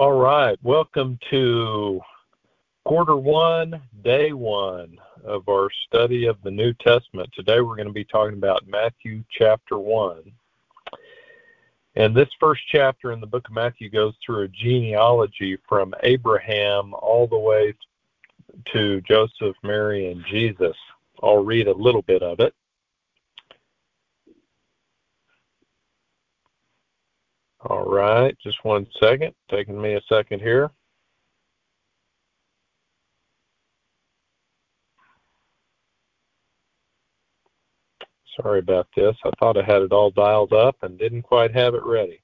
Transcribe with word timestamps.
All 0.00 0.12
right, 0.12 0.58
welcome 0.62 1.18
to 1.28 2.00
quarter 2.86 3.16
one, 3.16 3.82
day 4.02 4.32
one 4.32 4.96
of 5.26 5.46
our 5.46 5.68
study 5.86 6.24
of 6.24 6.38
the 6.42 6.50
New 6.50 6.72
Testament. 6.72 7.28
Today 7.34 7.60
we're 7.60 7.76
going 7.76 7.86
to 7.86 7.92
be 7.92 8.06
talking 8.06 8.38
about 8.38 8.66
Matthew 8.66 9.22
chapter 9.30 9.78
one. 9.78 10.22
And 11.96 12.16
this 12.16 12.30
first 12.40 12.62
chapter 12.72 13.12
in 13.12 13.20
the 13.20 13.26
book 13.26 13.46
of 13.46 13.54
Matthew 13.54 13.90
goes 13.90 14.14
through 14.24 14.44
a 14.44 14.48
genealogy 14.48 15.58
from 15.68 15.92
Abraham 16.02 16.94
all 16.94 17.26
the 17.26 17.38
way 17.38 17.74
to 18.72 19.02
Joseph, 19.02 19.54
Mary, 19.62 20.10
and 20.10 20.24
Jesus. 20.30 20.76
I'll 21.22 21.44
read 21.44 21.68
a 21.68 21.74
little 21.74 22.00
bit 22.00 22.22
of 22.22 22.40
it. 22.40 22.54
All 27.62 27.84
right, 27.84 28.36
just 28.42 28.64
one 28.64 28.86
second. 29.02 29.34
Taking 29.50 29.80
me 29.80 29.94
a 29.94 30.00
second 30.08 30.40
here. 30.40 30.70
Sorry 38.40 38.60
about 38.60 38.88
this. 38.96 39.14
I 39.24 39.30
thought 39.38 39.58
I 39.58 39.62
had 39.62 39.82
it 39.82 39.92
all 39.92 40.10
dialed 40.10 40.54
up 40.54 40.76
and 40.82 40.98
didn't 40.98 41.22
quite 41.22 41.54
have 41.54 41.74
it 41.74 41.84
ready. 41.84 42.22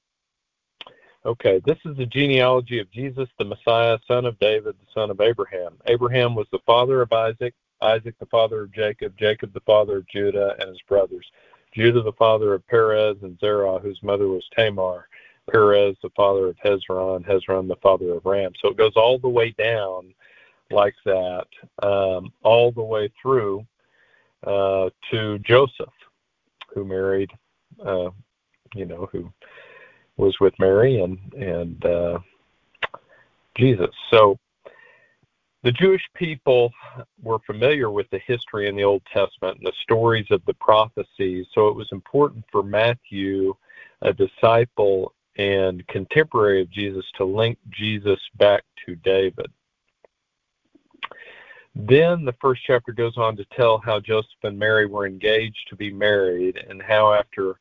Okay, 1.25 1.61
this 1.65 1.77
is 1.85 1.97
the 1.97 2.05
genealogy 2.05 2.79
of 2.79 2.89
Jesus, 2.89 3.27
the 3.37 3.45
Messiah, 3.45 3.99
son 4.07 4.25
of 4.25 4.39
David, 4.39 4.75
the 4.79 4.91
son 4.93 5.11
of 5.11 5.19
Abraham. 5.21 5.77
Abraham 5.87 6.33
was 6.33 6.47
the 6.51 6.59
father 6.65 7.01
of 7.01 7.11
Isaac, 7.11 7.53
Isaac 7.81 8.15
the 8.19 8.25
father 8.27 8.61
of 8.61 8.71
Jacob, 8.71 9.13
Jacob 9.19 9.53
the 9.53 9.59
father 9.59 9.97
of 9.97 10.07
Judah 10.07 10.55
and 10.59 10.69
his 10.69 10.81
brothers, 10.87 11.29
Judah 11.75 12.01
the 12.01 12.13
father 12.13 12.53
of 12.53 12.65
Perez 12.67 13.17
and 13.21 13.37
Zerah, 13.39 13.77
whose 13.79 14.01
mother 14.01 14.29
was 14.29 14.47
Tamar, 14.55 15.07
Perez 15.49 15.95
the 16.03 16.09
father 16.15 16.47
of 16.47 16.57
Hezron, 16.57 17.25
Hezron 17.25 17.67
the 17.67 17.77
father 17.81 18.13
of 18.13 18.25
Ram. 18.25 18.51
So 18.61 18.69
it 18.69 18.77
goes 18.77 18.93
all 18.95 19.17
the 19.19 19.29
way 19.29 19.51
down 19.57 20.13
like 20.71 20.95
that, 21.05 21.45
um, 21.81 22.31
all 22.43 22.71
the 22.71 22.81
way 22.81 23.11
through 23.21 23.65
uh, 24.45 24.89
to 25.11 25.39
Joseph, 25.39 25.93
who 26.73 26.85
married, 26.85 27.31
uh, 27.85 28.09
you 28.75 28.85
know, 28.85 29.07
who 29.11 29.31
was 30.17 30.35
with 30.39 30.53
Mary 30.59 31.01
and 31.01 31.17
and 31.33 31.85
uh, 31.85 32.19
Jesus. 33.55 33.89
So 34.11 34.37
the 35.63 35.71
Jewish 35.71 36.03
people 36.15 36.71
were 37.21 37.39
familiar 37.45 37.89
with 37.89 38.09
the 38.11 38.19
history 38.25 38.67
in 38.69 38.75
the 38.75 38.83
Old 38.83 39.01
Testament 39.11 39.57
and 39.57 39.65
the 39.65 39.73
stories 39.83 40.27
of 40.31 40.41
the 40.45 40.53
prophecies. 40.55 41.47
So 41.53 41.67
it 41.67 41.75
was 41.75 41.87
important 41.91 42.45
for 42.51 42.63
Matthew, 42.63 43.53
a 44.01 44.13
disciple 44.13 45.13
and 45.37 45.85
contemporary 45.87 46.61
of 46.61 46.69
Jesus, 46.69 47.05
to 47.17 47.25
link 47.25 47.57
Jesus 47.69 48.19
back 48.37 48.63
to 48.85 48.95
David. 48.95 49.47
Then 51.75 52.25
the 52.25 52.35
first 52.41 52.61
chapter 52.65 52.91
goes 52.91 53.17
on 53.17 53.37
to 53.37 53.45
tell 53.55 53.77
how 53.77 53.99
Joseph 53.99 54.31
and 54.43 54.57
Mary 54.57 54.87
were 54.87 55.05
engaged 55.05 55.67
to 55.69 55.75
be 55.75 55.93
married 55.93 56.57
and 56.69 56.81
how 56.81 57.13
after 57.13 57.55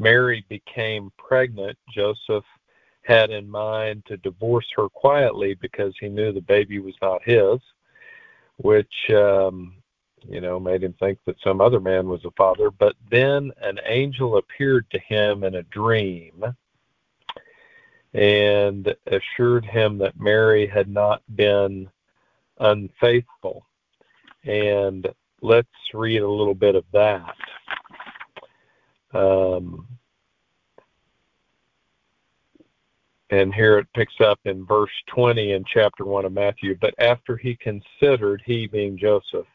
Mary 0.00 0.44
became 0.48 1.12
pregnant, 1.16 1.78
Joseph 1.94 2.44
had 3.02 3.30
in 3.30 3.48
mind 3.48 4.02
to 4.06 4.16
divorce 4.18 4.66
her 4.74 4.88
quietly 4.88 5.54
because 5.54 5.94
he 6.00 6.08
knew 6.08 6.32
the 6.32 6.40
baby 6.40 6.80
was 6.80 6.94
not 7.00 7.22
his, 7.22 7.60
which, 8.56 9.10
um, 9.10 9.74
you 10.28 10.40
know, 10.40 10.58
made 10.58 10.82
him 10.82 10.94
think 10.98 11.18
that 11.24 11.36
some 11.42 11.60
other 11.60 11.80
man 11.80 12.08
was 12.08 12.22
the 12.22 12.30
father. 12.36 12.70
But 12.70 12.96
then 13.10 13.52
an 13.62 13.78
angel 13.86 14.36
appeared 14.36 14.90
to 14.90 14.98
him 14.98 15.44
in 15.44 15.54
a 15.54 15.62
dream 15.64 16.44
and 18.14 18.94
assured 19.06 19.64
him 19.64 19.98
that 19.98 20.18
Mary 20.18 20.66
had 20.66 20.88
not 20.88 21.22
been 21.36 21.88
unfaithful. 22.58 23.66
And 24.44 25.08
let's 25.42 25.68
read 25.94 26.22
a 26.22 26.28
little 26.28 26.54
bit 26.54 26.74
of 26.74 26.84
that. 26.92 27.34
Um, 29.12 29.86
and 33.30 33.54
here 33.54 33.78
it 33.78 33.86
picks 33.94 34.20
up 34.20 34.40
in 34.44 34.66
verse 34.66 34.90
20 35.06 35.52
in 35.52 35.64
chapter 35.64 36.04
1 36.04 36.24
of 36.24 36.32
Matthew. 36.32 36.76
But 36.80 36.94
after 36.98 37.36
he 37.36 37.56
considered, 37.56 38.42
he 38.44 38.66
being 38.66 38.98
Joseph, 38.98 39.46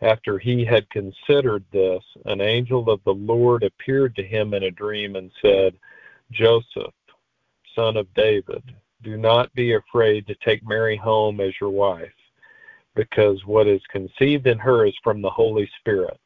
after 0.00 0.38
he 0.38 0.64
had 0.64 0.88
considered 0.90 1.64
this, 1.72 2.02
an 2.26 2.40
angel 2.40 2.88
of 2.90 3.02
the 3.04 3.14
Lord 3.14 3.64
appeared 3.64 4.14
to 4.16 4.22
him 4.22 4.54
in 4.54 4.64
a 4.64 4.70
dream 4.70 5.16
and 5.16 5.30
said, 5.42 5.74
Joseph, 6.30 6.92
son 7.74 7.96
of 7.96 8.12
David, 8.14 8.62
do 9.02 9.16
not 9.16 9.52
be 9.54 9.74
afraid 9.74 10.26
to 10.26 10.34
take 10.36 10.66
Mary 10.66 10.96
home 10.96 11.40
as 11.40 11.52
your 11.60 11.70
wife 11.70 12.12
because 12.94 13.44
what 13.44 13.66
is 13.66 13.82
conceived 13.90 14.46
in 14.46 14.58
her 14.58 14.86
is 14.86 14.94
from 15.02 15.20
the 15.20 15.30
Holy 15.30 15.68
Spirit. 15.80 16.18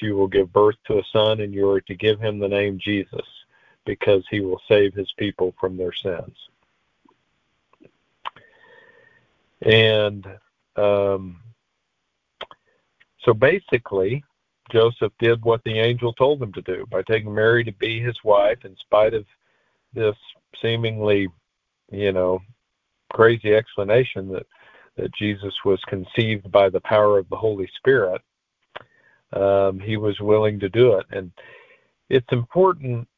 She 0.00 0.10
will 0.10 0.28
give 0.28 0.52
birth 0.52 0.76
to 0.86 0.98
a 0.98 1.02
son, 1.12 1.40
and 1.40 1.52
you 1.52 1.68
are 1.70 1.80
to 1.82 1.94
give 1.94 2.20
him 2.20 2.38
the 2.38 2.48
name 2.48 2.78
Jesus, 2.82 3.26
because 3.84 4.24
he 4.30 4.40
will 4.40 4.60
save 4.68 4.94
his 4.94 5.10
people 5.18 5.54
from 5.60 5.76
their 5.76 5.92
sins. 5.92 6.36
And 9.62 10.26
um, 10.76 11.40
so 13.24 13.32
basically, 13.32 14.24
Joseph 14.72 15.12
did 15.18 15.44
what 15.44 15.62
the 15.64 15.78
angel 15.78 16.12
told 16.12 16.42
him 16.42 16.52
to 16.52 16.62
do 16.62 16.86
by 16.90 17.02
taking 17.02 17.34
Mary 17.34 17.64
to 17.64 17.72
be 17.72 18.00
his 18.00 18.16
wife, 18.24 18.64
in 18.64 18.76
spite 18.76 19.14
of 19.14 19.24
this 19.94 20.16
seemingly, 20.60 21.28
you 21.90 22.12
know, 22.12 22.40
crazy 23.12 23.54
explanation 23.54 24.28
that 24.28 24.46
that 24.96 25.14
Jesus 25.14 25.52
was 25.64 25.80
conceived 25.88 26.50
by 26.52 26.68
the 26.68 26.80
power 26.80 27.18
of 27.18 27.28
the 27.28 27.36
Holy 27.36 27.68
Spirit, 27.76 28.20
um, 29.32 29.80
he 29.80 29.96
was 29.96 30.20
willing 30.20 30.60
to 30.60 30.68
do 30.68 30.94
it. 30.94 31.06
And 31.10 31.32
it's 32.08 32.30
important 32.32 33.08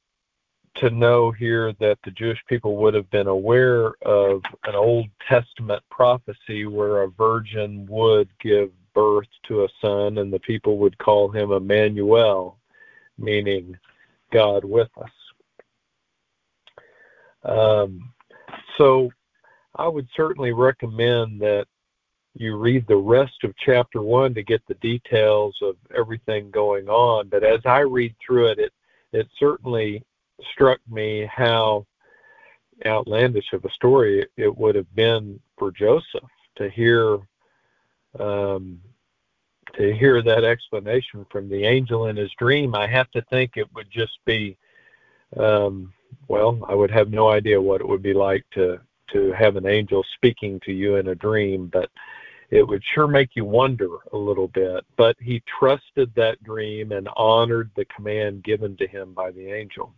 to 0.77 0.91
know 0.91 1.31
here 1.31 1.73
that 1.81 1.99
the 2.05 2.11
Jewish 2.11 2.43
people 2.49 2.77
would 2.77 2.95
have 2.95 3.11
been 3.11 3.27
aware 3.27 3.93
of 4.03 4.43
an 4.65 4.75
Old 4.75 5.09
Testament 5.27 5.83
prophecy 5.91 6.67
where 6.67 7.03
a 7.03 7.09
virgin 7.11 7.87
would 7.89 8.29
give 8.41 8.71
birth 8.95 9.29
to 9.45 9.65
a 9.65 9.69
son 9.81 10.19
and 10.19 10.33
the 10.33 10.41
people 10.41 10.79
would 10.79 10.97
call 10.99 11.29
him 11.29 11.53
Emmanuel, 11.53 12.59
meaning 13.19 13.79
God 14.33 14.65
with 14.65 14.91
us. 14.99 15.11
Um, 17.47 18.13
so 18.79 19.11
I 19.77 19.89
would 19.89 20.09
certainly 20.17 20.53
recommend 20.53 21.41
that 21.41 21.67
you 22.35 22.57
read 22.57 22.87
the 22.87 22.97
rest 22.97 23.45
of 23.45 23.55
chapter 23.65 24.03
one 24.03 24.35
to 24.35 24.43
get 24.43 24.63
the 24.67 24.75
details 24.75 25.57
of 25.63 25.77
everything 25.97 26.51
going 26.51 26.89
on. 26.89 27.29
But 27.29 27.43
as 27.43 27.61
I 27.65 27.81
read 27.81 28.15
through 28.25 28.49
it, 28.49 28.59
it 28.59 28.73
it 29.13 29.29
certainly 29.39 30.03
struck 30.53 30.81
me 30.91 31.29
how 31.33 31.87
outlandish 32.85 33.53
of 33.53 33.65
a 33.65 33.71
story 33.71 34.27
it 34.37 34.55
would 34.55 34.75
have 34.75 34.95
been 34.95 35.41
for 35.59 35.71
Joseph 35.71 36.29
to 36.57 36.69
hear 36.69 37.19
um, 38.19 38.81
to 39.77 39.95
hear 39.95 40.23
that 40.23 40.45
explanation 40.45 41.27
from 41.31 41.49
the 41.49 41.65
angel 41.65 42.07
in 42.07 42.17
his 42.17 42.31
dream. 42.39 42.75
I 42.75 42.87
have 42.87 43.11
to 43.13 43.23
think 43.31 43.53
it 43.57 43.69
would 43.75 43.91
just 43.91 44.19
be 44.25 44.57
um, 45.39 45.93
well, 46.29 46.61
I 46.69 46.75
would 46.75 46.91
have 46.91 47.11
no 47.11 47.31
idea 47.31 47.61
what 47.61 47.81
it 47.81 47.89
would 47.89 48.03
be 48.03 48.15
like 48.15 48.45
to 48.55 48.81
to 49.13 49.33
have 49.33 49.55
an 49.57 49.67
angel 49.67 50.05
speaking 50.17 50.61
to 50.65 50.73
you 50.73 50.97
in 50.97 51.09
a 51.09 51.15
dream, 51.15 51.69
but 51.73 51.89
it 52.51 52.67
would 52.67 52.83
sure 52.95 53.07
make 53.07 53.31
you 53.35 53.45
wonder 53.45 53.89
a 54.13 54.17
little 54.17 54.49
bit. 54.49 54.85
But 54.97 55.17
he 55.21 55.43
trusted 55.59 56.13
that 56.15 56.43
dream 56.43 56.93
and 56.93 57.09
honored 57.17 57.71
the 57.77 57.85
command 57.87 58.45
given 58.45 58.77
to 58.79 58.87
him 58.87 59.13
by 59.13 59.31
the 59.31 59.53
angel. 59.53 59.95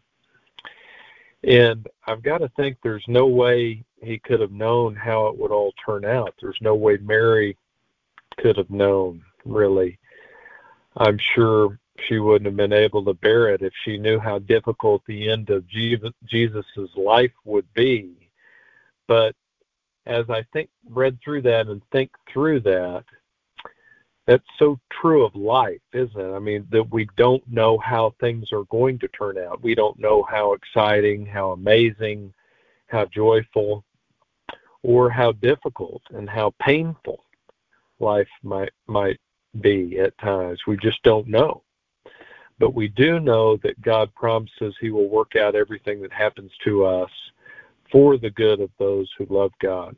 And 1.45 1.87
I've 2.07 2.23
got 2.23 2.39
to 2.39 2.51
think 2.57 2.79
there's 2.83 3.05
no 3.07 3.27
way 3.27 3.85
he 4.03 4.19
could 4.19 4.41
have 4.41 4.53
known 4.53 4.95
how 4.97 5.29
it 5.29 5.39
would 5.39 5.53
all 5.53 5.73
turn 5.85 6.05
out. 6.05 6.35
There's 6.41 6.59
no 6.61 6.75
way 6.75 6.99
Mary 6.99 7.57
could 8.39 8.57
have 8.57 8.71
known, 8.71 9.23
really. 9.45 9.99
I'm 10.97 11.19
sure 11.35 11.79
she 12.07 12.19
wouldn't 12.19 12.47
have 12.47 12.57
been 12.57 12.73
able 12.73 13.05
to 13.05 13.15
bear 13.15 13.49
it 13.49 13.63
if 13.63 13.73
she 13.85 13.99
knew 13.99 14.19
how 14.19 14.39
difficult 14.39 15.03
the 15.07 15.31
end 15.31 15.51
of 15.51 15.67
Jesus' 15.69 16.65
life 16.97 17.33
would 17.45 17.67
be. 17.75 18.31
But 19.07 19.35
as 20.07 20.25
I 20.31 20.45
think 20.53 20.71
read 20.89 21.19
through 21.23 21.43
that 21.43 21.67
and 21.67 21.83
think 21.91 22.11
through 22.33 22.61
that, 22.61 23.05
that's 24.27 24.45
so 24.59 24.79
true 25.01 25.25
of 25.25 25.35
life, 25.35 25.81
isn't 25.95 26.21
it? 26.21 26.35
I 26.35 26.39
mean, 26.39 26.67
that 26.71 26.91
we 26.91 27.09
don't 27.17 27.47
know 27.49 27.79
how 27.79 28.15
things 28.21 28.53
are 28.53 28.65
going 28.65 28.99
to 28.99 29.09
turn 29.09 29.39
out. 29.39 29.63
We 29.63 29.75
don't 29.75 29.99
know 29.99 30.23
how 30.23 30.53
exciting, 30.53 31.25
how 31.25 31.53
amazing, 31.53 32.35
how 32.89 33.07
joyful, 33.07 33.85
or 34.83 35.09
how 35.11 35.33
difficult 35.33 36.03
and 36.11 36.29
how 36.29 36.53
painful 36.61 37.25
life 38.01 38.29
might 38.43 38.73
might 38.87 39.19
be 39.61 39.99
at 39.99 40.17
times. 40.19 40.61
We 40.67 40.77
just 40.77 41.03
don't 41.03 41.27
know. 41.27 41.63
But 42.59 42.75
we 42.75 42.89
do 42.89 43.21
know 43.21 43.57
that 43.59 43.81
God 43.83 44.13
promises 44.15 44.75
He 44.81 44.91
will 44.91 45.09
work 45.09 45.37
out 45.37 45.55
everything 45.55 46.03
that 46.03 46.13
happens 46.13 46.51
to 46.65 46.85
us 46.85 47.11
for 47.91 48.19
the 48.19 48.31
good 48.31 48.61
of 48.61 48.71
those 48.79 49.09
who 49.17 49.27
love 49.31 49.53
God. 49.61 49.97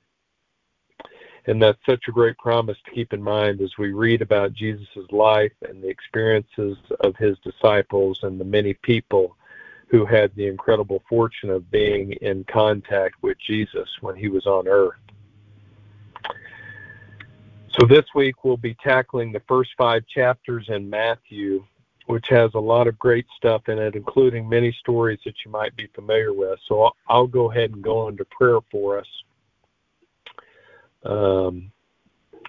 And 1.47 1.61
that's 1.61 1.79
such 1.89 2.05
a 2.07 2.13
great 2.13 2.37
promise 2.39 2.77
to 2.85 2.91
keep 2.91 3.13
in 3.13 3.23
mind 3.23 3.61
as 3.61 3.73
we 3.79 3.93
read 3.93 4.21
about 4.21 4.53
Jesus' 4.53 4.87
life 5.11 5.53
and 5.67 5.83
the 5.83 5.89
experiences 5.89 6.77
of 7.01 7.17
his 7.17 7.37
disciples 7.39 8.19
and 8.23 8.39
the 8.39 8.45
many 8.45 8.75
people 8.75 9.37
who 9.89 10.05
had 10.05 10.31
the 10.37 10.47
incredible 10.47 11.03
fortune 11.09 11.51
of 11.51 11.71
being 11.71 12.13
in 12.21 12.45
contact 12.45 13.17
with 13.23 13.37
Jesus 13.45 13.89
when 14.03 14.15
he 14.15 14.29
was 14.29 14.47
on 14.47 14.69
earth. 14.69 14.95
So 17.79 17.87
this 17.87 18.05
week 18.15 18.45
we'll 18.45 18.57
be 18.57 18.77
tackling 18.83 19.33
the 19.33 19.43
first 19.49 19.71
five 19.79 20.05
chapters 20.07 20.67
in 20.69 20.89
Matthew, 20.89 21.65
which 22.11 22.27
has 22.29 22.51
a 22.55 22.59
lot 22.59 22.89
of 22.89 22.99
great 22.99 23.27
stuff 23.37 23.69
in 23.69 23.79
it, 23.79 23.95
including 23.95 24.49
many 24.49 24.73
stories 24.81 25.21
that 25.25 25.35
you 25.45 25.51
might 25.51 25.75
be 25.77 25.87
familiar 25.95 26.33
with. 26.33 26.59
So 26.67 26.83
I'll, 26.83 26.97
I'll 27.09 27.27
go 27.27 27.51
ahead 27.51 27.71
and 27.71 27.83
go 27.83 28.09
into 28.09 28.25
prayer 28.25 28.59
for 28.71 28.99
us 28.99 29.07
um, 31.05 31.71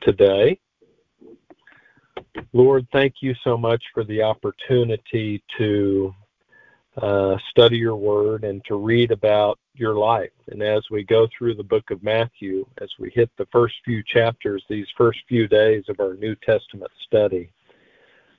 today. 0.01 0.59
Lord, 2.53 2.87
thank 2.91 3.15
you 3.21 3.35
so 3.43 3.55
much 3.55 3.83
for 3.93 4.03
the 4.03 4.23
opportunity 4.23 5.43
to 5.57 6.13
uh, 6.97 7.37
study 7.51 7.77
your 7.77 7.95
word 7.95 8.43
and 8.43 8.63
to 8.65 8.75
read 8.75 9.11
about 9.11 9.59
your 9.75 9.93
life. 9.93 10.31
And 10.47 10.61
as 10.61 10.83
we 10.89 11.03
go 11.03 11.27
through 11.37 11.55
the 11.55 11.63
book 11.63 11.91
of 11.91 12.03
Matthew, 12.03 12.65
as 12.81 12.89
we 12.99 13.11
hit 13.11 13.29
the 13.37 13.47
first 13.51 13.75
few 13.85 14.01
chapters, 14.03 14.63
these 14.69 14.87
first 14.97 15.19
few 15.27 15.47
days 15.47 15.83
of 15.87 15.99
our 15.99 16.15
New 16.15 16.35
Testament 16.35 16.91
study, 17.05 17.51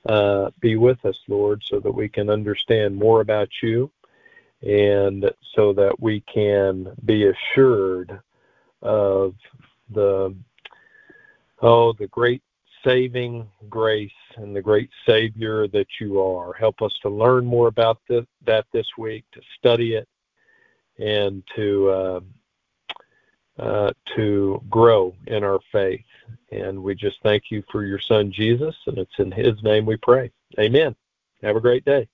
uh, 0.07 0.49
be 0.59 0.75
with 0.75 1.03
us, 1.05 1.17
Lord, 1.27 1.61
so 1.65 1.79
that 1.79 1.91
we 1.91 2.09
can 2.09 2.29
understand 2.29 2.95
more 2.95 3.21
about 3.21 3.49
you 3.61 3.91
and 4.61 5.29
so 5.55 5.73
that 5.73 5.99
we 5.99 6.21
can 6.21 6.87
be 7.05 7.27
assured 7.27 8.19
of 8.81 9.35
the 9.89 10.35
oh 11.61 11.93
the 11.93 12.07
great 12.07 12.41
saving 12.83 13.47
grace 13.69 14.11
and 14.35 14.55
the 14.55 14.61
great 14.61 14.89
Savior 15.05 15.67
that 15.69 15.87
you 15.99 16.21
are. 16.21 16.53
Help 16.53 16.81
us 16.81 16.93
to 17.01 17.09
learn 17.09 17.45
more 17.45 17.67
about 17.67 17.99
this, 18.09 18.25
that 18.45 18.65
this 18.73 18.87
week, 18.97 19.23
to 19.33 19.41
study 19.57 19.95
it, 19.95 20.07
and 20.99 21.43
to 21.55 21.89
uh, 21.89 22.19
uh, 23.59 23.91
to 24.15 24.61
grow 24.69 25.13
in 25.27 25.43
our 25.43 25.59
faith. 25.71 26.01
And 26.61 26.81
we 26.81 26.95
just 26.95 27.17
thank 27.23 27.49
you 27.49 27.63
for 27.71 27.83
your 27.83 27.99
Son 27.99 28.31
Jesus, 28.31 28.75
and 28.85 28.97
it's 28.97 29.17
in 29.17 29.31
His 29.31 29.61
name 29.63 29.85
we 29.85 29.97
pray. 29.97 30.31
Amen. 30.59 30.95
Have 31.41 31.55
a 31.55 31.61
great 31.61 31.83
day. 31.85 32.07